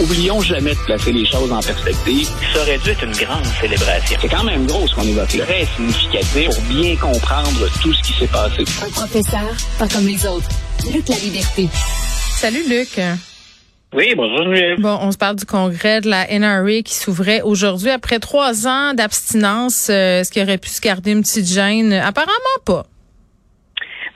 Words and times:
Oublions 0.00 0.40
jamais 0.40 0.74
de 0.74 0.78
placer 0.86 1.12
les 1.12 1.26
choses 1.26 1.52
en 1.52 1.60
perspective. 1.60 2.26
Ça 2.54 2.62
aurait 2.62 2.78
dû 2.78 2.90
être 2.90 3.04
une 3.04 3.12
grande 3.12 3.44
célébration. 3.60 4.18
C'est 4.20 4.28
quand 4.28 4.44
même 4.44 4.66
gros 4.66 4.86
ce 4.86 4.94
qu'on 4.94 5.02
évoque 5.02 5.34
là. 5.34 5.44
Très 5.44 5.66
significatif 5.76 6.48
pour 6.48 6.62
bien 6.62 6.96
comprendre 6.96 7.68
tout 7.82 7.92
ce 7.92 8.02
qui 8.02 8.12
s'est 8.14 8.26
passé. 8.26 8.64
Un 8.82 8.90
professeur, 8.90 9.54
pas 9.78 9.88
comme 9.88 10.06
les 10.06 10.26
autres. 10.26 10.48
Luc 10.90 11.06
la 11.06 11.16
liberté. 11.16 11.68
Salut 12.30 12.66
Luc. 12.66 12.98
Oui, 13.92 14.14
bonjour 14.16 14.46
Bon, 14.78 14.98
on 15.02 15.12
se 15.12 15.18
parle 15.18 15.36
du 15.36 15.44
congrès 15.44 16.00
de 16.00 16.08
la 16.08 16.26
NRA 16.38 16.82
qui 16.82 16.94
s'ouvrait 16.94 17.42
aujourd'hui 17.42 17.90
après 17.90 18.20
trois 18.20 18.66
ans 18.66 18.94
d'abstinence. 18.94 19.88
Euh, 19.90 20.20
est-ce 20.20 20.30
qu'il 20.30 20.42
aurait 20.42 20.58
pu 20.58 20.70
se 20.70 20.80
garder 20.80 21.10
une 21.10 21.22
petite 21.22 21.46
gêne? 21.46 21.92
Apparemment 21.92 22.32
pas. 22.64 22.86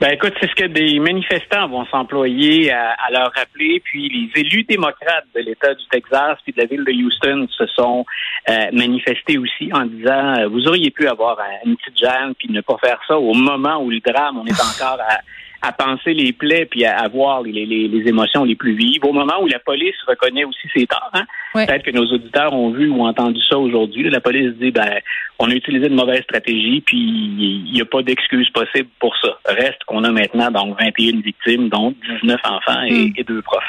Ben 0.01 0.11
écoute, 0.11 0.33
c'est 0.41 0.49
ce 0.49 0.55
que 0.55 0.65
des 0.65 0.99
manifestants 0.99 1.69
vont 1.69 1.85
s'employer 1.85 2.71
à, 2.71 2.95
leur 3.11 3.31
rappeler. 3.33 3.81
Puis 3.83 4.09
les 4.09 4.41
élus 4.41 4.63
démocrates 4.63 5.25
de 5.33 5.39
l'État 5.39 5.73
du 5.73 5.85
Texas 5.89 6.37
puis 6.43 6.51
de 6.51 6.61
la 6.61 6.67
ville 6.67 6.83
de 6.83 6.91
Houston 6.91 7.47
se 7.49 7.65
sont 7.67 8.05
euh, 8.49 8.71
manifestés 8.73 9.37
aussi 9.37 9.71
en 9.71 9.85
disant 9.85 10.37
euh, 10.37 10.47
vous 10.47 10.67
auriez 10.67 10.91
pu 10.91 11.07
avoir 11.07 11.37
une 11.65 11.77
petite 11.77 11.97
gêne 11.97 12.33
puis 12.37 12.49
ne 12.51 12.59
pas 12.59 12.77
faire 12.83 12.99
ça 13.07 13.17
au 13.17 13.33
moment 13.33 13.77
où 13.81 13.89
le 13.89 14.01
drame, 14.01 14.37
on 14.37 14.45
est 14.45 14.61
encore 14.81 14.99
à 14.99 15.19
à 15.65 15.71
penser 15.71 16.13
les 16.13 16.31
plaies 16.31 16.65
puis 16.65 16.85
à, 16.85 17.07
voir 17.07 17.41
les, 17.41 17.65
les, 17.65 18.07
émotions 18.07 18.43
les 18.43 18.55
plus 18.55 18.75
vives. 18.75 19.03
Au 19.03 19.13
moment 19.13 19.41
où 19.41 19.47
la 19.47 19.59
police 19.59 19.95
reconnaît 20.07 20.43
aussi 20.43 20.67
ses 20.75 20.85
torts, 20.85 21.09
hein? 21.13 21.25
peut-être 21.53 21.83
que 21.83 21.91
nos 21.91 22.05
auditeurs 22.05 22.53
ont 22.53 22.69
vu 22.69 22.87
ou 22.89 23.01
entendu 23.03 23.41
ça 23.49 23.57
aujourd'hui. 23.57 24.09
La 24.09 24.21
police 24.21 24.53
dit 24.59 24.71
ben 24.71 24.99
on 25.39 25.49
a 25.49 25.53
utilisé 25.53 25.89
de 25.89 25.95
mauvaises 25.95 26.23
stratégies 26.23 26.81
puis 26.85 26.97
il 26.97 27.71
n'y 27.73 27.81
a 27.81 27.85
pas 27.85 28.03
d'excuse 28.03 28.49
possible 28.51 28.89
pour 28.99 29.15
ça. 29.17 29.29
Reste 29.45 29.83
qu'on 29.87 30.03
a 30.03 30.11
maintenant 30.11 30.51
donc 30.51 30.79
21 30.79 31.21
victimes, 31.21 31.69
dont 31.69 31.93
19 32.21 32.39
enfants 32.43 32.81
hmm. 32.83 33.13
et, 33.17 33.23
deux 33.23 33.41
profs. 33.41 33.63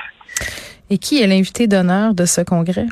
Et 0.90 0.98
qui 0.98 1.22
est 1.22 1.26
l'invité 1.26 1.66
d'honneur 1.66 2.14
de 2.14 2.26
ce 2.26 2.42
congrès? 2.42 2.86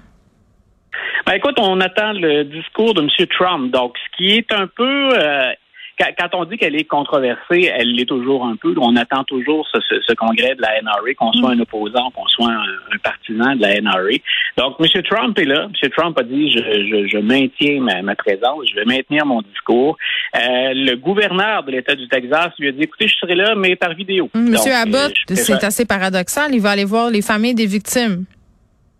Ben 1.27 1.35
écoute, 1.35 1.57
on 1.59 1.81
attend 1.81 2.13
le 2.13 2.45
discours 2.45 2.95
de 2.95 3.03
M. 3.03 3.27
Trump. 3.39 3.71
Donc, 3.71 3.95
ce 3.99 4.17
qui 4.17 4.37
est 4.37 4.53
un 4.53 4.67
peu 4.67 5.11
euh, 5.19 5.53
quand, 5.99 6.35
on 6.35 6.45
dit 6.45 6.57
qu'elle 6.57 6.77
est 6.77 6.85
controversée, 6.85 7.71
elle 7.73 7.95
l'est 7.95 8.07
toujours 8.07 8.45
un 8.45 8.57
peu. 8.57 8.75
On 8.79 8.97
attend 8.97 9.25
toujours 9.25 9.67
ce, 9.73 10.15
congrès 10.15 10.55
de 10.55 10.63
la 10.63 10.81
NRA, 10.83 11.15
qu'on 11.17 11.33
soit 11.33 11.51
un 11.51 11.61
opposant, 11.61 12.11
qu'on 12.11 12.27
soit 12.27 12.51
un, 12.51 12.99
partisan 13.03 13.57
de 13.57 13.63
la 13.63 13.81
NRA. 13.81 14.19
Donc, 14.57 14.77
M. 14.81 15.03
Trump 15.03 15.39
est 15.39 15.45
là. 15.45 15.69
M. 15.83 15.91
Trump 15.91 16.19
a 16.19 16.23
dit, 16.23 16.51
je, 16.51 17.19
maintiens 17.19 17.81
ma, 17.81 18.15
présence, 18.15 18.65
je 18.71 18.77
vais 18.77 18.85
maintenir 18.85 19.27
mon 19.27 19.43
discours. 19.43 19.97
Euh, 20.37 20.41
le 20.75 20.95
gouverneur 20.97 21.63
de 21.65 21.73
l'État 21.73 21.95
du 21.95 22.09
Texas 22.09 22.51
lui 22.59 22.69
a 22.69 22.73
dit, 22.73 22.83
écoutez, 22.83 23.09
je 23.09 23.15
serai 23.15 23.35
là, 23.35 23.55
mais 23.55 23.77
par 23.77 23.95
vidéo. 23.95 24.31
Monsieur 24.35 24.73
euh, 24.73 24.83
Abbott, 24.83 25.15
c'est 25.29 25.65
assez 25.65 25.85
paradoxal. 25.85 26.55
Il 26.55 26.61
va 26.61 26.71
aller 26.71 26.85
voir 26.85 27.11
les 27.11 27.23
familles 27.23 27.55
des 27.55 27.67
victimes. 27.67 28.25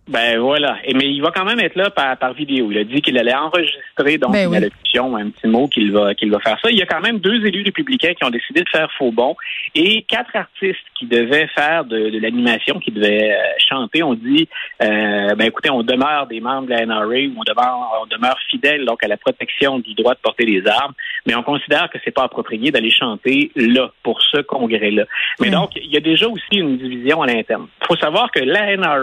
Ben 0.07 0.37
voilà. 0.37 0.77
Et, 0.83 0.93
mais 0.93 1.07
il 1.07 1.19
va 1.21 1.31
quand 1.31 1.45
même 1.45 1.59
être 1.59 1.75
là 1.75 1.89
par, 1.89 2.15
par 2.17 2.33
vidéo. 2.33 2.71
Il 2.71 2.77
a 2.77 2.83
dit 2.83 3.01
qu'il 3.01 3.17
allait 3.17 3.33
enregistrer 3.33 4.19
donc 4.19 4.33
ben 4.33 4.47
une 4.47 4.55
allocution, 4.55 5.15
un 5.15 5.29
petit 5.31 5.47
mot 5.47 5.67
qu'il 5.67 5.91
va 5.91 6.13
qu'il 6.13 6.29
va 6.29 6.39
faire 6.39 6.59
ça. 6.61 6.69
Il 6.69 6.77
y 6.77 6.81
a 6.83 6.85
quand 6.85 7.01
même 7.01 7.17
deux 7.17 7.43
élus 7.43 7.63
républicains 7.63 8.13
qui 8.13 8.23
ont 8.23 8.29
décidé 8.29 8.61
de 8.61 8.69
faire 8.69 8.87
faux 8.99 9.11
bon 9.11 9.35
et 9.73 10.03
quatre 10.03 10.35
artistes 10.35 10.85
qui 10.99 11.07
devaient 11.07 11.47
faire 11.55 11.85
de, 11.85 12.11
de 12.11 12.19
l'animation, 12.19 12.79
qui 12.79 12.91
devaient 12.91 13.31
euh, 13.31 13.43
chanter. 13.57 14.03
On 14.03 14.13
dit 14.13 14.47
euh, 14.83 15.33
ben 15.33 15.47
écoutez, 15.47 15.71
on 15.71 15.81
demeure 15.81 16.27
des 16.27 16.39
membres 16.39 16.67
de 16.67 16.73
la 16.73 16.85
NRA, 16.85 17.31
on 17.35 17.43
demeure 17.43 18.01
on 18.03 18.05
demeure 18.05 18.37
fidèle 18.51 18.85
donc 18.85 19.03
à 19.03 19.07
la 19.07 19.17
protection 19.17 19.79
du 19.79 19.95
droit 19.95 20.13
de 20.13 20.19
porter 20.19 20.45
des 20.45 20.67
armes, 20.67 20.93
mais 21.25 21.33
on 21.33 21.41
considère 21.41 21.89
que 21.89 21.97
c'est 22.05 22.11
pas 22.11 22.25
approprié 22.25 22.69
d'aller 22.69 22.91
chanter 22.91 23.51
là 23.55 23.91
pour 24.03 24.21
ce 24.21 24.41
congrès-là. 24.41 25.05
Mais 25.39 25.49
donc 25.49 25.71
il 25.75 25.91
y 25.91 25.97
a 25.97 26.01
déjà 26.01 26.27
aussi 26.27 26.57
une 26.57 26.77
division 26.77 27.23
à 27.23 27.25
l'interne. 27.25 27.65
Il 27.81 27.87
faut 27.87 27.97
savoir 27.97 28.29
que 28.29 28.39
la 28.39 28.77
NRA 28.77 28.95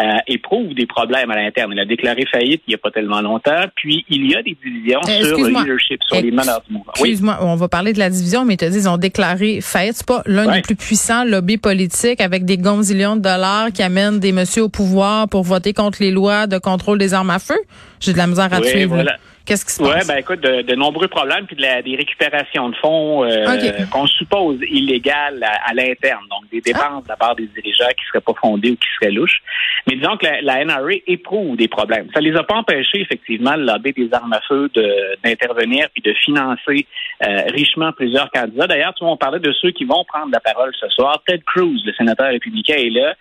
euh, 0.00 0.18
éprouve 0.40 0.74
des 0.74 0.86
problèmes 0.86 1.30
à 1.30 1.36
l'interne. 1.36 1.72
Il 1.72 1.80
a 1.80 1.84
déclaré 1.84 2.24
faillite 2.30 2.62
il 2.66 2.70
n'y 2.70 2.74
a 2.74 2.78
pas 2.78 2.90
tellement 2.90 3.20
longtemps. 3.20 3.64
Puis, 3.76 4.04
il 4.08 4.30
y 4.30 4.34
a 4.34 4.42
des 4.42 4.56
divisions 4.62 5.00
euh, 5.08 5.24
sur 5.24 5.38
le 5.38 5.48
leadership, 5.48 6.02
sur 6.04 6.20
les 6.20 6.30
meneurs 6.30 6.62
du 6.66 6.74
mouvement. 6.74 6.92
Excuse-moi, 6.94 7.38
on 7.42 7.56
va 7.56 7.68
parler 7.68 7.92
de 7.92 7.98
la 7.98 8.10
division, 8.10 8.44
mais 8.44 8.56
tu 8.56 8.64
te 8.64 8.70
dis, 8.70 8.78
ils 8.78 8.88
ont 8.88 8.96
déclaré 8.96 9.60
faillite. 9.60 9.94
C'est 9.96 10.06
pas 10.06 10.22
l'un 10.26 10.52
des 10.52 10.62
plus 10.62 10.76
puissants 10.76 11.24
lobbies 11.24 11.58
politiques 11.58 12.20
avec 12.20 12.44
des 12.44 12.58
gonzillions 12.58 13.16
de 13.16 13.22
dollars 13.22 13.72
qui 13.72 13.82
amènent 13.82 14.18
des 14.18 14.32
messieurs 14.32 14.64
au 14.64 14.68
pouvoir 14.68 15.28
pour 15.28 15.42
voter 15.42 15.72
contre 15.72 15.98
les 16.00 16.10
lois 16.10 16.46
de 16.46 16.58
contrôle 16.58 16.98
des 16.98 17.14
armes 17.14 17.30
à 17.30 17.38
feu? 17.38 17.58
J'ai 18.00 18.12
de 18.12 18.18
la 18.18 18.26
misère 18.26 18.52
à 18.52 18.62
suivre. 18.62 19.04
Qu'est-ce 19.44 19.64
qui 19.64 19.72
se 19.72 19.82
passe? 19.82 20.02
Oui, 20.02 20.06
ben 20.06 20.18
écoute, 20.18 20.40
de, 20.40 20.74
nombreux 20.74 21.08
problèmes 21.08 21.46
puis 21.46 21.56
de 21.56 21.62
la, 21.62 21.82
des 21.82 21.96
récupérations 21.96 22.68
de 22.68 22.76
fonds 22.76 23.24
euh, 23.24 23.46
qu'on 23.90 24.06
suppose 24.06 24.58
illégales 24.70 25.42
à, 25.42 25.74
l'interne, 25.74 26.22
donc 26.30 26.39
des 26.50 26.60
dépenses 26.60 27.04
de 27.04 27.08
la 27.08 27.16
part 27.16 27.34
des 27.36 27.46
dirigeants 27.46 27.88
qui 27.96 28.04
seraient 28.06 28.20
pas 28.20 28.34
fondées 28.40 28.70
ou 28.72 28.76
qui 28.76 28.88
seraient 28.98 29.12
louches. 29.12 29.42
Mais 29.88 29.96
disons 29.96 30.16
que 30.16 30.26
la, 30.42 30.64
NRA 30.64 30.92
éprouve 31.06 31.56
des 31.56 31.68
problèmes. 31.68 32.08
Ça 32.14 32.20
les 32.20 32.34
a 32.36 32.42
pas 32.42 32.56
empêchés, 32.56 33.00
effectivement, 33.00 33.56
le 33.56 33.64
lobby 33.64 33.92
des 33.92 34.12
armes 34.12 34.32
à 34.32 34.40
feu 34.42 34.70
d'intervenir 35.24 35.88
puis 35.92 36.02
de 36.02 36.12
financer 36.14 36.86
euh, 37.26 37.42
richement 37.48 37.92
plusieurs 37.92 38.30
candidats. 38.30 38.66
D'ailleurs, 38.66 38.94
tu 38.94 39.04
vois, 39.04 39.12
on 39.12 39.16
parlait 39.16 39.40
de 39.40 39.52
ceux 39.52 39.70
qui 39.70 39.84
vont 39.84 40.04
prendre 40.04 40.32
la 40.32 40.40
parole 40.40 40.72
ce 40.78 40.88
soir. 40.88 41.22
Ted 41.26 41.42
Cruz, 41.46 41.80
le 41.84 41.92
sénateur 41.94 42.28
républicain, 42.28 42.74
est 42.74 42.90
là 42.90 43.14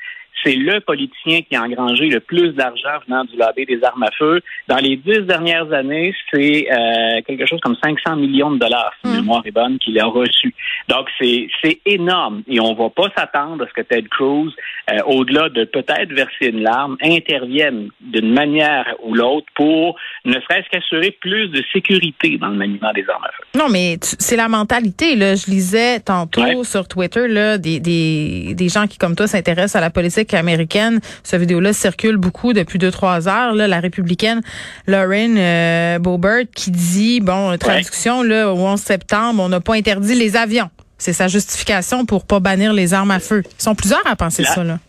c'est 0.43 0.55
le 0.55 0.79
politicien 0.79 1.41
qui 1.41 1.55
a 1.55 1.63
engrangé 1.63 2.07
le 2.07 2.19
plus 2.19 2.53
d'argent 2.53 2.99
venant 3.07 3.25
du 3.25 3.35
lobby 3.37 3.65
des 3.65 3.83
armes 3.83 4.03
à 4.03 4.11
feu. 4.17 4.41
Dans 4.67 4.77
les 4.77 4.95
dix 4.95 5.19
dernières 5.21 5.71
années, 5.73 6.13
c'est 6.31 6.67
euh, 6.71 7.21
quelque 7.27 7.45
chose 7.45 7.59
comme 7.61 7.75
500 7.83 8.15
millions 8.15 8.51
de 8.51 8.59
dollars, 8.59 8.93
si 9.03 9.09
hum. 9.09 9.17
mémoire 9.17 9.41
est 9.45 9.51
bonne, 9.51 9.77
qu'il 9.79 9.99
a 9.99 10.05
reçu. 10.05 10.53
Donc, 10.87 11.07
c'est, 11.19 11.47
énorme. 11.85 12.43
Et 12.47 12.59
on 12.59 12.73
va 12.73 12.89
pas 12.89 13.09
s'attendre 13.15 13.63
à 13.63 13.67
ce 13.67 13.73
que 13.73 13.81
Ted 13.81 14.07
Cruz, 14.09 14.51
euh, 14.91 14.97
au-delà 15.05 15.49
de 15.49 15.65
peut-être 15.65 16.11
verser 16.11 16.47
une 16.47 16.61
larme, 16.61 16.97
intervienne 17.01 17.89
d'une 18.01 18.31
manière 18.31 18.85
ou 19.03 19.13
l'autre 19.13 19.47
pour 19.55 19.95
ne 20.25 20.33
serait-ce 20.33 20.69
qu'assurer 20.69 21.11
plus 21.11 21.47
de 21.49 21.63
sécurité 21.73 22.37
dans 22.37 22.49
le 22.49 22.55
maniement 22.55 22.91
des 22.93 23.05
armes 23.09 23.23
à 23.23 23.29
feu. 23.29 23.43
Non, 23.55 23.69
mais 23.69 23.97
c'est 24.01 24.35
la 24.35 24.47
mentalité. 24.47 25.15
Là. 25.15 25.35
Je 25.35 25.49
lisais 25.49 25.99
tantôt 25.99 26.63
sur 26.63 26.87
Twitter 26.87 27.27
là, 27.27 27.57
des, 27.57 27.79
des, 27.79 28.53
des 28.55 28.69
gens 28.69 28.87
qui, 28.87 28.97
comme 28.97 29.15
toi, 29.15 29.27
s'intéressent 29.27 29.75
à 29.75 29.81
la 29.81 29.89
politique 29.89 30.18
américaine. 30.33 30.99
Cette 31.23 31.41
vidéo-là 31.41 31.73
circule 31.73 32.17
beaucoup 32.17 32.53
depuis 32.53 32.79
deux, 32.79 32.91
trois 32.91 33.27
heures. 33.27 33.53
Là, 33.53 33.67
la 33.67 33.79
républicaine 33.79 34.41
Lauren 34.87 35.35
euh, 35.37 35.99
Boebert 35.99 36.45
qui 36.53 36.71
dit, 36.71 37.19
bon, 37.19 37.57
traduction, 37.57 38.23
là, 38.23 38.51
au 38.53 38.57
11 38.57 38.79
septembre, 38.79 39.43
on 39.43 39.49
n'a 39.49 39.59
pas 39.59 39.75
interdit 39.75 40.15
les 40.15 40.35
avions. 40.35 40.69
C'est 40.97 41.13
sa 41.13 41.27
justification 41.27 42.05
pour 42.05 42.25
pas 42.25 42.39
bannir 42.39 42.73
les 42.73 42.93
armes 42.93 43.11
à 43.11 43.19
feu. 43.19 43.43
Ils 43.45 43.63
sont 43.63 43.75
plusieurs 43.75 44.05
à 44.05 44.15
penser 44.15 44.43
ça, 44.43 44.63
là. 44.63 44.79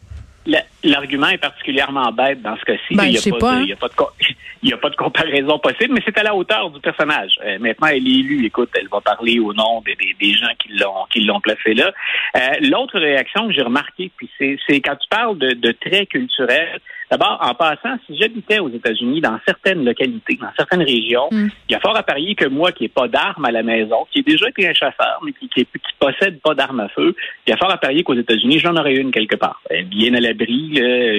L'argument 0.83 1.29
est 1.29 1.39
particulièrement 1.39 2.11
bête 2.13 2.43
dans 2.43 2.57
ce 2.57 2.65
cas-ci. 2.65 2.95
Ben, 2.95 3.05
il 3.05 3.11
n'y 3.11 3.19
a, 3.19 3.37
pas 3.37 3.57
de, 3.57 3.73
a 4.75 4.77
pas 4.77 4.91
de 4.91 4.97
comparaison 4.97 5.59
possible, 5.59 5.95
mais 5.95 6.03
c'est 6.05 6.17
à 6.19 6.23
la 6.23 6.35
hauteur 6.35 6.71
du 6.71 6.81
personnage. 6.81 7.33
Euh, 7.45 7.59
maintenant, 7.59 7.89
elle 7.89 8.07
est 8.07 8.21
élue. 8.21 8.47
Écoute, 8.47 8.71
elle 8.75 8.89
va 8.89 9.01
parler 9.01 9.39
au 9.39 9.53
nom 9.53 9.83
des, 9.83 9.97
des, 10.19 10.35
gens 10.35 10.53
qui 10.59 10.73
l'ont 10.73 11.05
qui 11.11 11.21
l'ont 11.21 11.41
placé 11.41 11.75
là. 11.75 11.93
Euh, 12.37 12.41
l'autre 12.63 12.99
réaction 12.99 13.49
que 13.49 13.53
j'ai 13.53 13.63
remarquée, 13.63 14.11
puis 14.17 14.31
c'est 14.39 14.81
quand 14.81 14.97
tu 14.97 15.09
parles 15.09 15.39
de, 15.39 15.53
de 15.53 15.73
traits 15.73 16.09
culturels, 16.09 16.81
D'abord, 17.11 17.39
en 17.43 17.55
passant, 17.55 17.97
si 18.07 18.17
j'habitais 18.17 18.61
aux 18.61 18.69
États-Unis, 18.69 19.21
dans 19.21 19.37
certaines 19.45 19.85
localités, 19.85 20.39
dans 20.41 20.53
certaines 20.57 20.83
régions, 20.83 21.29
hmm. 21.33 21.49
il 21.69 21.73
y 21.73 21.75
a 21.75 21.81
fort 21.81 21.97
à 21.97 22.05
parier 22.05 22.37
que 22.37 22.47
moi, 22.47 22.71
qui 22.71 22.85
n'ai 22.85 22.89
pas 22.89 23.09
d'armes 23.09 23.45
à 23.45 23.51
la 23.51 23.65
maison, 23.65 24.07
qui 24.13 24.21
ai 24.21 24.23
déjà 24.23 24.49
été 24.49 24.69
un 24.69 24.73
chasseur, 24.73 25.19
mais 25.25 25.33
qui, 25.33 25.49
qui, 25.49 25.67
possède 25.99 26.41
pas 26.41 26.55
d'armes 26.55 26.81
à 26.81 26.89
feu, 26.89 27.15
il 27.47 27.51
y 27.51 27.53
a 27.53 27.57
fort 27.57 27.71
à 27.71 27.79
parier 27.79 28.05
qu'aux 28.05 28.15
États-Unis, 28.15 28.61
j'en 28.61 28.77
aurais 28.77 28.95
une 28.95 29.11
quelque 29.11 29.35
part, 29.35 29.61
bien 29.87 30.15
à 30.15 30.21
l'abri, 30.21 30.70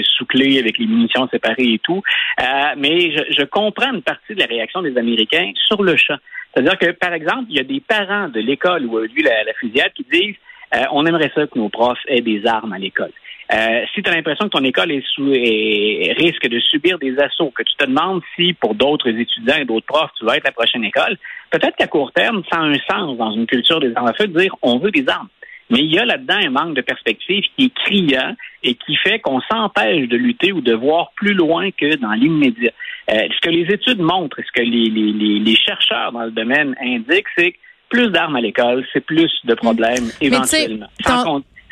sous 0.03 0.25
clé, 0.25 0.59
avec 0.59 0.77
les 0.77 0.85
munitions 0.85 1.27
séparées 1.29 1.73
et 1.73 1.79
tout. 1.79 2.01
Euh, 2.39 2.43
mais 2.77 3.11
je, 3.11 3.43
comprends 3.45 3.93
une 3.93 4.01
partie 4.01 4.33
de 4.33 4.39
la 4.39 4.45
réaction 4.45 4.81
des 4.81 4.97
Américains 4.97 5.51
sur 5.67 5.83
le 5.83 5.95
champ. 5.97 6.17
C'est-à-dire 6.53 6.77
que, 6.77 6.91
par 6.91 7.13
exemple, 7.13 7.45
il 7.49 7.55
y 7.55 7.59
a 7.59 7.63
des 7.63 7.81
parents 7.81 8.29
de 8.29 8.39
l'école 8.39 8.85
où 8.85 8.97
a 8.97 9.03
eu 9.03 9.21
la, 9.23 9.43
la 9.43 9.53
fusillade 9.53 9.91
qui 9.93 10.05
disent 10.11 10.35
euh, 10.75 10.83
on 10.91 11.05
aimerait 11.05 11.31
ça 11.35 11.47
que 11.47 11.59
nos 11.59 11.69
profs 11.69 11.99
aient 12.07 12.21
des 12.21 12.45
armes 12.45 12.73
à 12.73 12.77
l'école. 12.77 13.11
Euh, 13.53 13.83
si 13.93 14.01
tu 14.01 14.09
as 14.09 14.13
l'impression 14.13 14.45
que 14.45 14.57
ton 14.57 14.63
école 14.63 14.91
est 14.91 15.03
sous, 15.13 15.29
risque 15.29 16.47
de 16.47 16.59
subir 16.59 16.97
des 16.99 17.19
assauts, 17.19 17.51
que 17.51 17.63
tu 17.63 17.75
te 17.75 17.85
demandes 17.85 18.21
si 18.35 18.53
pour 18.53 18.75
d'autres 18.75 19.09
étudiants 19.09 19.57
et 19.57 19.65
d'autres 19.65 19.85
profs, 19.85 20.11
tu 20.17 20.25
vas 20.25 20.37
être 20.37 20.45
la 20.45 20.53
prochaine 20.53 20.85
école, 20.85 21.17
peut-être 21.49 21.75
qu'à 21.75 21.87
court 21.87 22.13
terme, 22.13 22.43
ça 22.49 22.59
a 22.59 22.63
un 22.63 22.75
sens 22.89 23.17
dans 23.17 23.31
une 23.31 23.47
culture 23.47 23.81
des 23.81 23.93
armes 23.93 24.07
à 24.07 24.13
feu 24.13 24.27
de 24.27 24.39
dire 24.39 24.55
on 24.61 24.77
veut 24.77 24.91
des 24.91 25.07
armes. 25.09 25.27
Mais 25.71 25.79
il 25.79 25.93
y 25.93 25.97
a 25.97 26.05
là-dedans 26.05 26.35
un 26.35 26.49
manque 26.49 26.75
de 26.75 26.81
perspective 26.81 27.43
qui 27.55 27.65
est 27.65 27.73
criant 27.73 28.35
et 28.63 28.75
qui 28.75 28.95
fait 28.97 29.19
qu'on 29.19 29.41
s'empêche 29.41 30.07
de 30.07 30.17
lutter 30.17 30.51
ou 30.51 30.61
de 30.61 30.73
voir 30.73 31.11
plus 31.15 31.33
loin 31.33 31.71
que 31.71 31.95
dans 31.95 32.11
l'immédiat. 32.11 32.71
Euh, 33.09 33.27
ce 33.33 33.39
que 33.41 33.49
les 33.49 33.73
études 33.73 33.99
montrent 33.99 34.39
et 34.39 34.43
ce 34.43 34.51
que 34.51 34.61
les, 34.61 34.89
les, 34.89 35.39
les, 35.39 35.55
chercheurs 35.55 36.11
dans 36.11 36.23
le 36.23 36.31
domaine 36.31 36.75
indiquent, 36.81 37.27
c'est 37.35 37.53
que 37.53 37.57
plus 37.89 38.09
d'armes 38.09 38.35
à 38.35 38.41
l'école, 38.41 38.85
c'est 38.93 39.03
plus 39.03 39.31
de 39.43 39.53
problèmes 39.53 40.11
éventuellement 40.21 40.87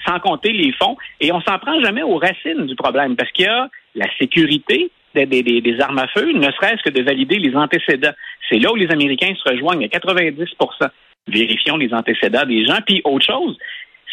sans 0.05 0.19
compter 0.19 0.51
les 0.51 0.71
fonds. 0.73 0.97
Et 1.19 1.31
on 1.31 1.41
s'en 1.41 1.59
prend 1.59 1.79
jamais 1.81 2.03
aux 2.03 2.17
racines 2.17 2.65
du 2.65 2.75
problème 2.75 3.15
parce 3.15 3.31
qu'il 3.31 3.45
y 3.45 3.47
a 3.47 3.69
la 3.95 4.05
sécurité 4.17 4.91
des, 5.15 5.25
des, 5.25 5.81
armes 5.81 5.99
à 5.99 6.07
feu, 6.07 6.31
ne 6.33 6.51
serait-ce 6.51 6.83
que 6.83 6.89
de 6.89 7.01
valider 7.01 7.37
les 7.39 7.55
antécédents. 7.55 8.13
C'est 8.47 8.59
là 8.59 8.71
où 8.71 8.75
les 8.75 8.91
Américains 8.91 9.33
se 9.35 9.49
rejoignent 9.49 9.83
à 9.83 9.87
90% 9.87 10.89
Vérifions 11.27 11.77
les 11.77 11.93
antécédents 11.93 12.45
des 12.45 12.65
gens. 12.65 12.79
Puis 12.85 13.01
autre 13.03 13.25
chose, 13.25 13.57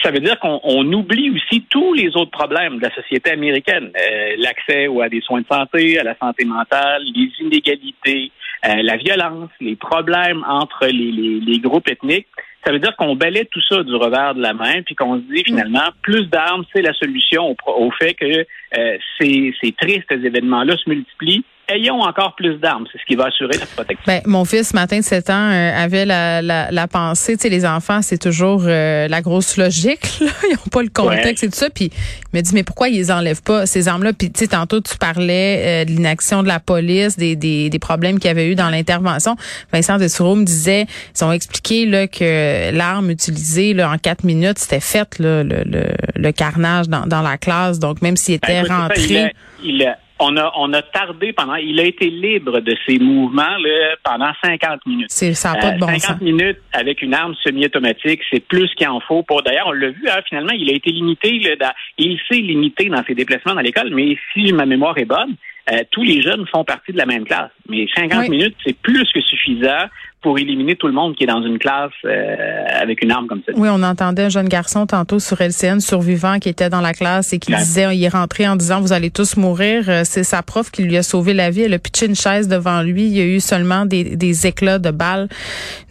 ça 0.03 0.11
veut 0.11 0.21
dire 0.21 0.39
qu'on 0.39 0.93
oublie 0.93 1.31
aussi 1.31 1.63
tous 1.71 1.95
les 1.95 2.09
autres 2.17 2.31
problèmes 2.31 2.79
de 2.79 2.83
la 2.83 2.95
société 2.95 3.31
américaine. 3.31 3.91
Euh, 3.97 4.35
l'accès 4.39 4.89
à 5.03 5.09
des 5.09 5.21
soins 5.21 5.41
de 5.41 5.47
santé, 5.47 5.99
à 5.99 6.05
la 6.05 6.17
santé 6.19 6.45
mentale, 6.45 7.03
les 7.15 7.31
inégalités, 7.41 8.31
euh, 8.67 8.83
la 8.83 8.97
violence, 8.97 9.51
les 9.61 9.77
problèmes 9.77 10.45
entre 10.49 10.87
les, 10.87 11.41
les, 11.41 11.59
groupes 11.59 11.89
ethniques. 11.89 12.27
Ça 12.65 12.73
veut 12.73 12.79
dire 12.79 12.95
qu'on 12.97 13.17
balaie 13.17 13.47
tout 13.51 13.63
ça 13.69 13.83
du 13.83 13.95
revers 13.95 14.35
de 14.35 14.43
la 14.43 14.53
main, 14.53 14.83
puis 14.83 14.95
qu'on 14.95 15.17
se 15.17 15.35
dit 15.35 15.45
finalement, 15.45 15.89
plus 16.03 16.27
d'armes, 16.29 16.65
c'est 16.75 16.83
la 16.83 16.93
solution 16.93 17.51
au, 17.51 17.57
au 17.73 17.91
fait 17.93 18.15
que 18.15 18.47
euh, 18.79 18.99
ces, 19.19 19.55
ces 19.63 19.73
tristes 19.73 20.13
événements-là 20.13 20.77
se 20.77 20.91
multiplient 20.91 21.45
ayons 21.69 22.01
encore 22.01 22.35
plus 22.35 22.59
d'armes. 22.59 22.87
C'est 22.93 22.99
ce 22.99 23.05
qui 23.05 23.17
va 23.17 23.27
assurer 23.27 23.57
la 23.59 23.67
protection. 23.67 24.05
Ben, 24.07 24.21
mon 24.27 24.45
fils, 24.45 24.69
ce 24.69 24.75
matin 24.75 24.99
de 24.99 25.05
7 25.05 25.31
ans, 25.31 25.51
euh, 25.51 25.73
avait 25.77 26.05
la, 26.05 26.43
la, 26.43 26.71
la, 26.71 26.89
pensée, 26.89 27.37
tu 27.37 27.43
sais, 27.43 27.49
les 27.49 27.67
enfants, 27.67 28.03
c'est 28.03 28.19
toujours 28.19 28.63
euh, 28.67 29.09
la 29.09 29.21
grosse 29.23 29.57
logique. 29.57 30.21
Là. 30.21 30.29
Ils 30.51 30.55
n'ont 30.55 30.71
pas 30.71 30.83
le 30.83 30.89
contexte 30.89 31.45
et 31.45 31.49
tout 31.49 31.57
ça. 31.57 31.71
Puis 31.71 31.91
il 32.33 32.37
me 32.37 32.43
dit, 32.43 32.55
mais 32.55 32.63
pourquoi 32.63 32.89
ils 32.89 33.11
enlèvent 33.11 33.43
pas 33.43 33.67
ces 33.67 33.89
armes-là? 33.89 34.13
Puis 34.13 34.31
tu 34.31 34.41
sais, 34.41 34.49
tantôt, 34.49 34.81
tu 34.81 34.97
parlais 34.97 35.83
euh, 35.83 35.85
de 35.85 35.91
l'inaction 35.91 36.43
de 36.43 36.49
la 36.49 36.61
police, 36.61 37.17
des, 37.17 37.37
des, 37.37 37.71
des 37.71 37.79
problèmes 37.79 38.19
qu'il 38.19 38.29
y 38.29 38.31
avait 38.31 38.49
eu 38.49 38.55
dans 38.55 38.71
l'intervention. 38.71 39.37
Vincent 39.73 39.99
Dessureau 39.99 40.37
me 40.37 40.45
disait, 40.45 40.87
ils 41.19 41.25
ont 41.25 41.33
expliqué 41.33 41.87
là, 41.87 42.07
que 42.07 42.71
l'arme 42.73 43.11
utilisée 43.11 43.75
là, 43.75 43.91
en 43.91 43.99
quatre 43.99 44.25
minutes, 44.25 44.59
c'était 44.59 44.81
fait 44.81 45.19
là, 45.19 45.43
le, 45.43 45.63
le, 45.65 45.87
le, 46.15 46.33
carnage 46.33 46.89
dans, 46.89 47.07
dans 47.07 47.23
la 47.23 47.39
classe. 47.39 47.79
Donc, 47.79 48.03
même 48.03 48.17
s'il 48.17 48.39
ben, 48.41 48.65
était 48.65 48.73
rentré... 48.73 49.33
il 49.63 49.83
on 50.19 50.37
a, 50.37 50.53
on 50.57 50.73
a 50.73 50.83
tardé 50.83 51.33
pendant, 51.33 51.57
il 51.57 51.79
a 51.79 51.85
été 51.85 52.09
libre 52.09 52.61
de 52.61 52.75
ses 52.87 52.99
mouvements 52.99 53.57
là, 53.59 53.97
pendant 54.03 54.33
50 54.43 54.87
minutes. 54.87 55.11
C'est, 55.11 55.35
ça 55.35 55.53
n'a 55.53 55.59
pas 55.59 55.71
de 55.73 55.79
bon 55.79 55.87
50 55.87 56.23
minutes 56.23 56.59
avec 56.73 57.03
une 57.03 57.15
arme 57.15 57.35
semi-automatique, 57.43 58.23
c'est 58.31 58.41
plus 58.41 58.73
qu'il 58.75 58.89
en 58.89 59.01
faut. 59.01 59.23
Pour, 59.23 59.43
d'ailleurs, 59.43 59.67
on 59.69 59.73
l'a 59.73 59.91
vu, 59.91 60.09
hein, 60.09 60.21
finalement, 60.29 60.53
il 60.53 60.71
a 60.71 60.75
été 60.75 60.91
limité, 60.91 61.39
là, 61.61 61.75
il 61.99 62.19
s'est 62.29 62.41
limité 62.41 62.89
dans 62.89 63.05
ses 63.05 63.15
déplacements 63.15 63.55
dans 63.55 63.61
l'école, 63.61 63.91
mais 63.93 64.17
si 64.33 64.53
ma 64.53 64.65
mémoire 64.65 64.97
est 64.99 65.05
bonne, 65.05 65.37
euh, 65.73 65.83
tous 65.91 66.03
les 66.03 66.23
jeunes 66.23 66.47
font 66.47 66.65
partie 66.65 66.93
de 66.93 66.99
la 66.99 67.07
même 67.07 67.25
classe. 67.25 67.51
Mais 67.69 67.87
50 67.95 68.29
minutes, 68.29 68.57
c'est 68.65 68.77
plus 68.77 69.11
que 69.13 69.21
suffisant 69.21 69.87
pour 70.27 70.41
éliminer 70.41 70.75
tout 70.75 70.89
le 70.89 70.93
monde 70.93 71.15
qui 71.15 71.23
est 71.23 71.29
dans 71.29 71.41
une 71.41 71.57
classe 71.57 71.93
euh, 72.05 72.65
avec 72.83 73.01
une 73.01 73.13
arme 73.13 73.29
comme 73.29 73.43
ça. 73.47 73.53
Oui, 73.55 73.69
on 73.71 73.81
entendait 73.85 74.25
un 74.25 74.29
jeune 74.29 74.49
garçon 74.49 74.85
tantôt 74.85 75.21
sur 75.21 75.41
LCN, 75.41 75.79
survivant, 75.79 76.41
qui 76.41 76.49
était 76.49 76.69
dans 76.69 76.81
la 76.81 76.95
classe 76.95 77.33
et 77.33 77.39
qui 77.39 77.55
disait, 77.55 77.97
il 77.97 78.03
est 78.03 78.09
rentré 78.09 78.49
en 78.49 78.57
disant, 78.57 78.81
vous 78.81 78.93
allez 78.93 79.11
tous 79.11 79.37
mourir. 79.37 79.85
Euh, 79.87 80.03
c'est 80.05 80.25
sa 80.25 80.43
prof 80.43 80.73
qui 80.73 80.83
lui 80.83 80.97
a 80.97 81.05
sauvé 81.05 81.33
la 81.33 81.51
vie. 81.51 81.63
Elle 81.63 81.75
a 81.75 81.79
pitché 81.79 82.07
une 82.07 82.17
chaise 82.17 82.49
devant 82.49 82.83
lui. 82.83 83.05
Il 83.05 83.17
y 83.17 83.21
a 83.21 83.25
eu 83.25 83.39
seulement 83.39 83.87
des, 83.87 84.17
des 84.17 84.49
éclats 84.49 84.81
de 84.81 84.91
balles. 84.91 85.29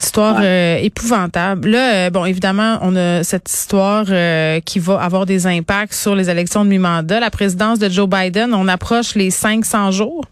histoire 0.01 0.39
euh, 0.41 0.79
épouvantable. 0.81 1.69
Là, 1.69 2.09
bon, 2.09 2.25
évidemment, 2.25 2.77
on 2.81 2.93
a 2.97 3.23
cette 3.23 3.49
histoire 3.49 4.07
qui 4.65 4.79
va 4.79 5.01
avoir 5.01 5.25
des 5.25 5.47
impacts 5.47 5.93
sur 5.93 6.13
les 6.13 6.29
élections 6.29 6.65
de 6.65 6.69
mi-mandat. 6.71 7.21
La 7.21 7.29
présidence 7.29 7.79
de 7.79 7.87
Joe 7.87 8.09
Biden, 8.09 8.53
on 8.53 8.67
approche 8.67 9.15
les 9.15 9.29
500 9.29 9.91
jours. 9.91 10.25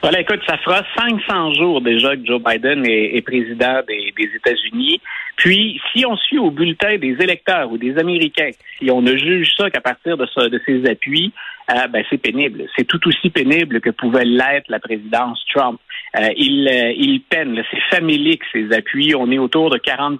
Voilà, 0.00 0.20
écoute, 0.20 0.40
ça 0.46 0.56
fera 0.58 0.82
500 0.96 1.54
jours 1.54 1.80
déjà 1.80 2.16
que 2.16 2.24
Joe 2.24 2.40
Biden 2.40 2.84
est, 2.86 3.20
président 3.22 3.80
des, 3.86 4.12
États-Unis. 4.16 5.00
Puis, 5.36 5.80
si 5.92 6.06
on 6.06 6.16
suit 6.16 6.38
au 6.38 6.50
bulletin 6.50 6.98
des 6.98 7.16
électeurs 7.20 7.70
ou 7.70 7.78
des 7.78 7.98
Américains, 7.98 8.50
si 8.78 8.90
on 8.90 9.02
ne 9.02 9.16
juge 9.16 9.48
ça 9.56 9.70
qu'à 9.70 9.80
partir 9.80 10.16
de, 10.16 10.26
ça, 10.26 10.48
de 10.48 10.60
ses 10.64 10.88
appuis, 10.88 11.32
euh, 11.70 11.86
ben, 11.88 12.04
c'est 12.08 12.18
pénible. 12.18 12.64
C'est 12.76 12.84
tout 12.84 13.06
aussi 13.08 13.30
pénible 13.30 13.80
que 13.80 13.90
pouvait 13.90 14.24
l'être 14.24 14.68
la 14.68 14.78
présidence 14.78 15.44
Trump. 15.52 15.80
Euh, 16.16 16.28
il, 16.36 16.68
euh, 16.68 16.92
il 16.96 17.20
peine, 17.20 17.62
c'est 17.70 17.96
familique 17.96 18.42
ses 18.52 18.72
appuis. 18.72 19.14
On 19.14 19.30
est 19.30 19.38
autour 19.38 19.70
de 19.70 19.78
40% 19.78 20.18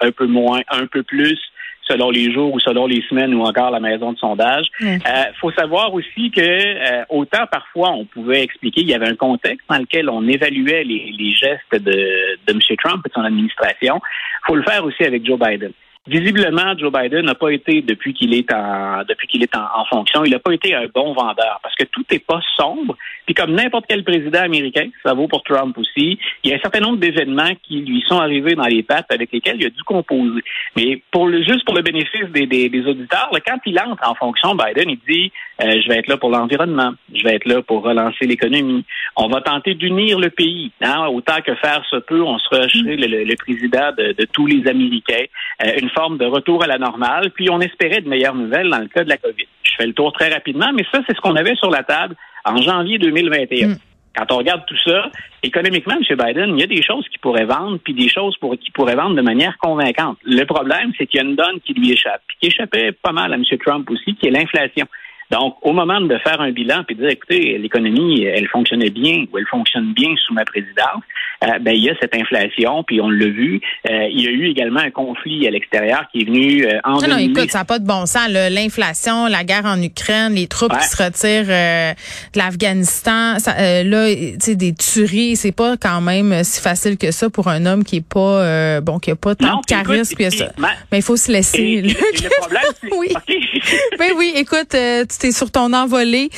un 0.00 0.10
peu 0.12 0.26
moins, 0.26 0.60
un 0.68 0.86
peu 0.86 1.02
plus 1.02 1.40
selon 1.88 2.10
les 2.10 2.32
jours 2.32 2.52
ou 2.52 2.60
selon 2.60 2.86
les 2.86 3.02
semaines 3.08 3.34
ou 3.34 3.42
encore 3.42 3.70
la 3.70 3.80
maison 3.80 4.12
de 4.12 4.18
sondage. 4.18 4.66
Il 4.80 4.86
euh, 4.86 5.24
faut 5.40 5.52
savoir 5.52 5.94
aussi 5.94 6.30
que 6.30 6.40
euh, 6.40 7.04
autant 7.08 7.46
parfois 7.50 7.92
on 7.92 8.04
pouvait 8.04 8.42
expliquer, 8.42 8.82
il 8.82 8.88
y 8.88 8.94
avait 8.94 9.08
un 9.08 9.16
contexte 9.16 9.66
dans 9.68 9.78
lequel 9.78 10.10
on 10.10 10.26
évaluait 10.26 10.84
les, 10.84 11.14
les 11.16 11.32
gestes 11.34 11.72
de, 11.72 12.38
de 12.46 12.52
M. 12.52 12.60
Trump 12.82 13.02
et 13.04 13.08
de 13.08 13.14
son 13.14 13.22
administration. 13.22 14.00
Il 14.04 14.46
faut 14.46 14.56
le 14.56 14.62
faire 14.62 14.84
aussi 14.84 15.04
avec 15.04 15.24
Joe 15.24 15.38
Biden. 15.38 15.72
Visiblement, 16.08 16.78
Joe 16.78 16.92
Biden 16.92 17.26
n'a 17.26 17.34
pas 17.34 17.50
été 17.50 17.82
depuis 17.82 18.14
qu'il 18.14 18.32
est 18.32 18.52
en 18.52 19.02
depuis 19.08 19.26
qu'il 19.26 19.42
est 19.42 19.56
en, 19.56 19.84
fonction, 19.86 20.24
il 20.24 20.30
n'a 20.30 20.38
pas 20.38 20.52
été 20.52 20.72
un 20.72 20.86
bon 20.86 21.12
vendeur 21.12 21.58
parce 21.62 21.74
que 21.74 21.82
tout 21.84 22.04
n'est 22.10 22.20
pas 22.20 22.40
sombre. 22.56 22.96
Puis 23.24 23.34
comme 23.34 23.52
n'importe 23.52 23.86
quel 23.88 24.04
président 24.04 24.42
américain, 24.42 24.88
ça 25.04 25.14
vaut 25.14 25.26
pour 25.26 25.42
Trump 25.42 25.76
aussi, 25.76 26.18
il 26.44 26.50
y 26.50 26.52
a 26.52 26.56
un 26.56 26.60
certain 26.60 26.78
nombre 26.78 26.98
d'événements 26.98 27.54
qui 27.64 27.80
lui 27.80 28.04
sont 28.06 28.20
arrivés 28.20 28.54
dans 28.54 28.66
les 28.66 28.84
pattes 28.84 29.10
avec 29.10 29.32
lesquels 29.32 29.56
il 29.58 29.66
a 29.66 29.70
dû 29.70 29.82
composer. 29.82 30.42
Mais 30.76 31.02
pour 31.10 31.26
le 31.26 31.42
juste 31.42 31.64
pour 31.64 31.74
le 31.74 31.82
bénéfice 31.82 32.28
des, 32.30 32.46
des, 32.46 32.86
auditeurs, 32.86 33.30
quand 33.44 33.58
il 33.66 33.78
entre 33.80 34.08
en 34.08 34.14
fonction, 34.14 34.54
Biden, 34.54 34.88
il 34.88 35.00
dit 35.08 35.32
euh, 35.62 35.80
je 35.82 35.88
vais 35.88 35.98
être 35.98 36.08
là 36.08 36.16
pour 36.18 36.30
l'environnement, 36.30 36.92
je 37.14 37.22
vais 37.24 37.36
être 37.36 37.46
là 37.46 37.62
pour 37.62 37.82
relancer 37.82 38.26
l'économie. 38.26 38.84
On 39.16 39.28
va 39.28 39.40
tenter 39.40 39.74
d'unir 39.74 40.18
le 40.18 40.28
pays. 40.28 40.70
Hein? 40.82 41.06
Autant 41.08 41.40
que 41.44 41.54
faire 41.54 41.82
se 41.90 41.96
peut, 41.96 42.22
on 42.22 42.38
sera 42.38 42.66
mm. 42.66 42.84
le, 42.84 43.24
le, 43.24 43.36
président 43.36 43.90
de, 43.96 44.12
de, 44.12 44.26
tous 44.26 44.46
les 44.46 44.68
Américains. 44.68 45.24
Euh, 45.64 45.72
une 45.80 45.88
forme 45.90 46.18
de 46.18 46.26
retour 46.26 46.62
à 46.62 46.66
la 46.66 46.78
normale. 46.78 47.30
Puis 47.34 47.48
on 47.48 47.60
espérait 47.60 48.02
de 48.02 48.08
meilleures 48.08 48.34
nouvelles 48.34 48.68
dans 48.68 48.80
le 48.80 48.88
cas 48.88 49.04
de 49.04 49.08
la 49.08 49.16
COVID. 49.16 49.46
Je 49.62 49.72
fais 49.78 49.86
le 49.86 49.94
tour 49.94 50.12
très 50.12 50.28
rapidement, 50.28 50.72
mais 50.74 50.84
ça, 50.92 51.00
c'est 51.06 51.16
ce 51.16 51.20
qu'on 51.20 51.36
avait 51.36 51.54
sur 51.56 51.70
la 51.70 51.82
table 51.82 52.16
en 52.44 52.56
janvier 52.58 52.98
2021. 52.98 53.68
Mm. 53.68 53.76
Quand 54.16 54.32
on 54.32 54.38
regarde 54.38 54.62
tout 54.66 54.78
ça, 54.78 55.10
économiquement, 55.42 55.94
M. 55.94 56.16
Biden, 56.16 56.56
il 56.56 56.60
y 56.60 56.62
a 56.62 56.66
des 56.66 56.82
choses 56.82 57.06
qui 57.08 57.18
pourraient 57.18 57.44
vendre, 57.44 57.78
puis 57.84 57.92
des 57.92 58.08
choses 58.08 58.36
pour, 58.38 58.56
qui 58.56 58.70
pourraient 58.70 58.94
vendre 58.94 59.14
de 59.14 59.20
manière 59.20 59.58
convaincante. 59.58 60.16
Le 60.24 60.44
problème, 60.44 60.92
c'est 60.96 61.06
qu'il 61.06 61.20
y 61.20 61.22
a 61.22 61.26
une 61.26 61.36
donne 61.36 61.60
qui 61.64 61.74
lui 61.74 61.92
échappe, 61.92 62.22
puis 62.26 62.36
qui 62.40 62.46
échappait 62.46 62.92
pas 62.92 63.12
mal 63.12 63.32
à 63.32 63.36
M. 63.36 63.44
Trump 63.64 63.90
aussi, 63.90 64.14
qui 64.14 64.26
est 64.28 64.30
l'inflation. 64.30 64.86
Donc, 65.30 65.56
au 65.62 65.72
moment 65.72 66.00
de 66.00 66.18
faire 66.18 66.40
un 66.40 66.52
bilan 66.52 66.84
puis 66.84 66.94
de 66.94 67.02
dire, 67.02 67.10
écoutez, 67.10 67.58
l'économie, 67.58 68.22
elle 68.22 68.48
fonctionnait 68.48 68.90
bien 68.90 69.24
ou 69.32 69.38
elle 69.38 69.46
fonctionne 69.46 69.92
bien 69.92 70.14
sous 70.24 70.34
ma 70.34 70.44
présidence, 70.44 71.02
euh, 71.44 71.58
ben 71.60 71.72
il 71.72 71.84
y 71.84 71.90
a 71.90 71.94
cette 72.00 72.14
inflation, 72.14 72.82
puis 72.84 73.00
on 73.00 73.10
l'a 73.10 73.26
vu. 73.26 73.60
Euh, 73.90 74.08
il 74.10 74.24
y 74.24 74.28
a 74.28 74.30
eu 74.30 74.48
également 74.48 74.80
un 74.80 74.90
conflit 74.90 75.46
à 75.46 75.50
l'extérieur 75.50 76.04
qui 76.10 76.22
est 76.22 76.24
venu 76.24 76.66
euh, 76.66 76.78
en 76.84 77.00
Non, 77.00 77.08
non, 77.08 77.18
écoute, 77.18 77.50
ça 77.50 77.58
n'a 77.58 77.64
pas 77.64 77.78
de 77.78 77.86
bon 77.86 78.06
sens. 78.06 78.28
L'inflation, 78.28 79.26
la 79.26 79.44
guerre 79.44 79.66
en 79.66 79.80
Ukraine, 79.82 80.34
les 80.34 80.46
troupes 80.46 80.76
qui 80.78 80.88
se 80.88 81.02
retirent 81.02 81.50
euh, 81.50 81.92
de 82.32 82.38
l'Afghanistan, 82.38 83.34
là, 83.34 84.14
tu 84.14 84.36
sais, 84.40 84.56
des 84.56 84.74
tueries, 84.74 85.36
c'est 85.36 85.54
pas 85.54 85.76
quand 85.76 86.00
même 86.00 86.42
si 86.42 86.60
facile 86.60 86.96
que 86.96 87.10
ça 87.10 87.28
pour 87.28 87.48
un 87.48 87.66
homme 87.66 87.84
qui 87.84 87.96
est 87.96 88.08
pas, 88.08 88.80
bon, 88.80 88.98
qui 88.98 89.10
a 89.10 89.16
pas 89.16 89.34
tant 89.34 89.60
de 89.60 89.66
charisme 89.66 90.16
que 90.16 90.30
ça. 90.30 90.46
Mais 90.90 90.98
il 90.98 91.02
faut 91.02 91.16
se 91.16 91.30
laisser. 91.30 91.82
le 91.82 92.38
problème, 92.38 92.62
oui. 92.98 93.12
ben 93.98 94.12
oui, 94.16 94.32
écoute, 94.36 94.74
c'était 95.16 95.32
sur 95.32 95.50
ton 95.50 95.72
envolée, 95.72 96.30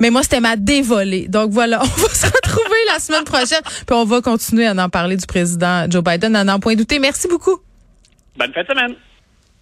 mais 0.00 0.10
moi, 0.10 0.22
c'était 0.22 0.40
ma 0.40 0.56
dévolée. 0.56 1.28
Donc 1.28 1.50
voilà, 1.50 1.80
on 1.82 1.86
va 1.86 2.08
se 2.08 2.26
retrouver 2.26 2.78
la 2.92 2.98
semaine 2.98 3.24
prochaine, 3.24 3.62
puis 3.64 3.94
on 3.94 4.04
va 4.04 4.20
continuer 4.20 4.66
à 4.66 4.72
en 4.72 4.88
parler 4.88 5.16
du 5.16 5.26
président 5.26 5.86
Joe 5.90 6.02
Biden 6.02 6.34
à 6.36 6.44
n'en 6.44 6.58
point 6.58 6.74
douter. 6.74 6.98
Merci 6.98 7.28
beaucoup. 7.28 7.60
Bonne 8.36 8.52
fin 8.52 8.62
de 8.62 8.68
semaine. 8.68 8.96